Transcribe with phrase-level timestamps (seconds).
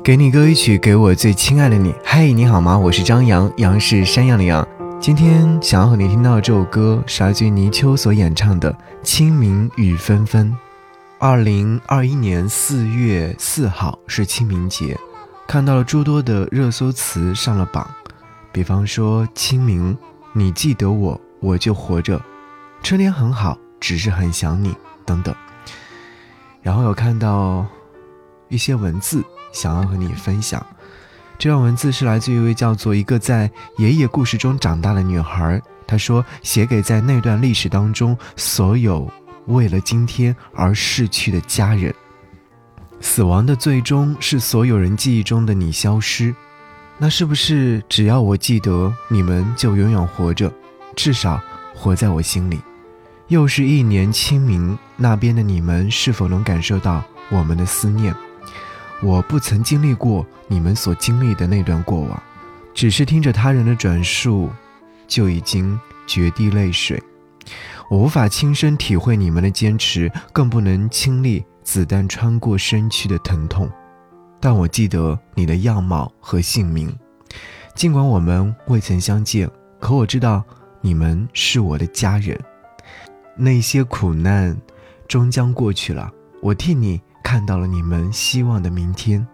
[0.00, 1.94] 给你歌一曲，给我最亲爱的你。
[2.02, 2.78] 嘿，你好吗？
[2.78, 4.66] 我是张扬，杨是山羊的羊。
[4.98, 10.50] 今天想要和你听到这首歌，是来自泥鳅所演唱的《清明雨纷纷》。
[11.18, 14.98] 二零二一年四月四号是清明节，
[15.46, 17.86] 看到了诸多的热搜词上了榜，
[18.50, 19.96] 比方说清明，
[20.32, 22.18] 你记得我，我就活着，
[22.82, 24.74] 春天很好，只是很想你
[25.04, 25.34] 等等。
[26.62, 27.66] 然后有看到
[28.48, 29.22] 一些文字，
[29.52, 30.64] 想要和你分享。
[31.38, 39.10] 这段文字是来自一位叫做一个在爷爷故事中长大的女孩，她说写给在那段历史当中所有。
[39.46, 41.92] 为了今天而逝去的家人，
[43.00, 46.32] 死亡的最终是所有人记忆中的你消失。
[46.96, 50.52] 那是不是只要我记得你们，就永远活着，
[50.94, 51.40] 至少
[51.74, 52.60] 活在我心里？
[53.26, 58.14] 又是一年清明，那边的你们是否能感受到我们的思念？
[59.02, 62.22] 我不曾经历过你们所经历的那段过往，
[62.72, 64.48] 只是听着他人的转述，
[65.08, 67.02] 就已经决堤泪水。
[67.90, 73.68] 我无法亲身体会你们的坚持，更不能亲历子弹穿过身躯的疼痛，
[74.40, 76.96] 但我记得你的样貌和姓名。
[77.74, 80.44] 尽管我们未曾相见，可我知道
[80.80, 82.38] 你们是我的家人。
[83.36, 84.56] 那些苦难
[85.08, 86.08] 终将过去了，
[86.40, 87.00] 我替你
[87.32, 89.26] 看到了你们希望的明天。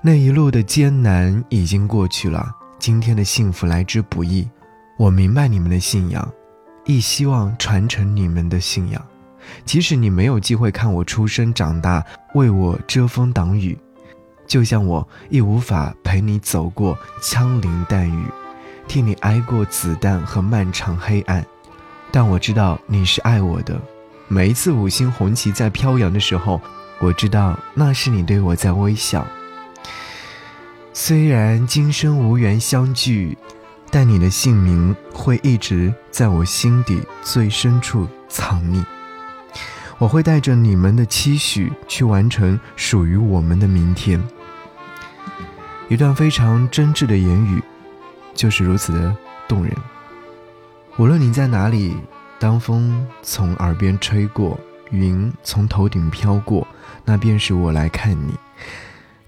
[0.00, 4.48] 那一路的艰难已经过去了，今天的幸福来之不易。
[4.96, 6.26] 我明白你们的信仰。
[6.86, 9.04] 亦希望传承你们的信仰，
[9.66, 12.02] 即使你没有机会看我出生长大，
[12.34, 13.78] 为我遮风挡雨，
[14.46, 18.24] 就像我亦无法陪你走过枪林弹雨，
[18.88, 21.44] 替你挨过子弹和漫长黑暗。
[22.10, 23.78] 但我知道你是爱我的，
[24.28, 26.58] 每一次五星红旗在飘扬的时候，
[27.02, 29.26] 我知道那是你对我在微笑。
[30.94, 33.36] 虽然今生无缘相聚。
[33.94, 38.82] 但你的姓名会一直在我心底最深处藏匿，
[39.98, 44.18] 我会带着你们的期许去完成属于我们的明天。
[45.90, 47.62] 一段非常真挚的言语，
[48.32, 49.14] 就是如此的
[49.46, 49.76] 动人。
[50.96, 51.94] 无论你在哪里，
[52.38, 54.58] 当风从耳边吹过，
[54.92, 56.66] 云从头顶飘过，
[57.04, 58.34] 那便是我来看你，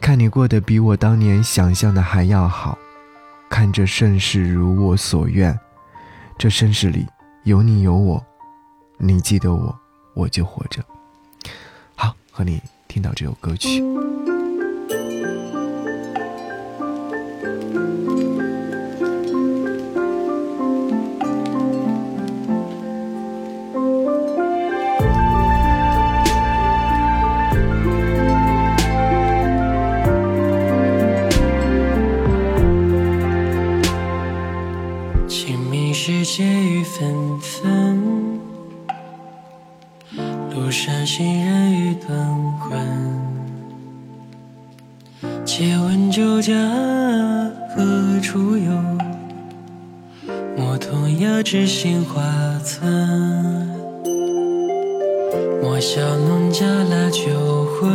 [0.00, 2.78] 看你过得比我当年想象的还要好。
[3.48, 5.58] 看这盛世如我所愿，
[6.36, 7.06] 这盛世里
[7.44, 8.24] 有你有我，
[8.98, 9.74] 你记得我，
[10.14, 10.82] 我就活着。
[11.94, 13.82] 好，和你听到这首歌曲。
[36.96, 38.40] 纷纷，
[40.52, 42.08] 路上行人欲断
[42.60, 42.78] 魂。
[45.44, 46.54] 借问酒家
[47.74, 48.72] 何处有？
[50.56, 52.22] 牧童遥指杏花
[52.60, 53.68] 村。
[55.60, 57.90] 莫笑农家腊酒浑，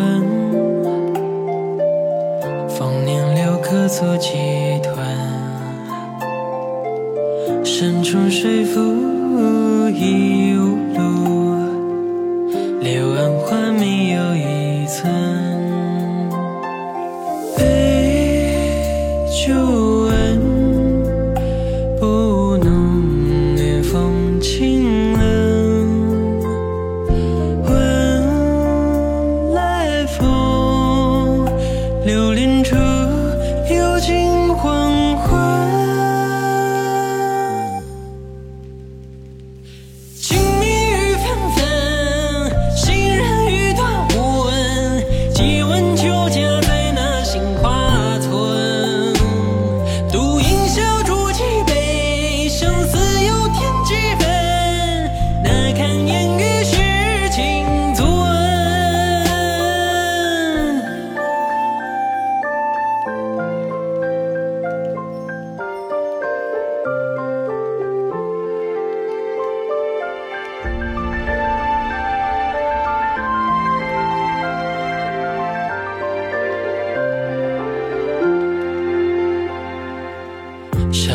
[2.68, 4.28] 丰年留客足几
[4.84, 5.39] 吞。
[7.72, 8.81] 山重水复
[9.91, 10.39] 疑
[46.00, 46.49] 秋千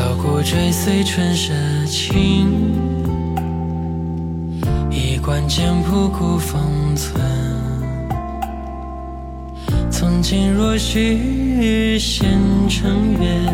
[0.04, 1.54] 箫过追随春社
[1.86, 2.50] 情，
[4.90, 6.60] 衣冠简朴古风
[6.94, 7.18] 存。
[9.90, 12.28] 从今若许闲
[12.68, 13.50] 乘月，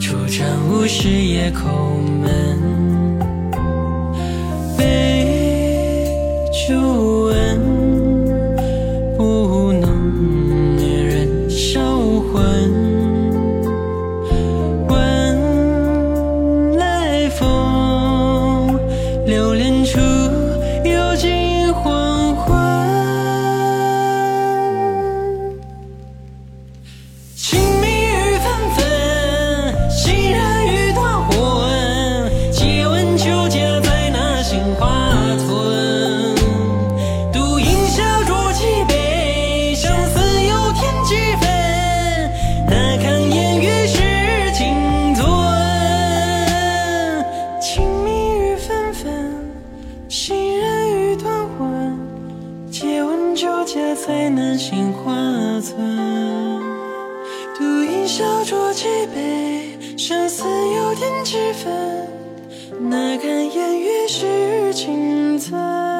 [0.00, 1.68] 初绽无时夜叩
[2.22, 2.53] 门。
[58.16, 62.08] 小酌几杯，生死又添几分。
[62.78, 65.93] 那堪烟雨湿青寸。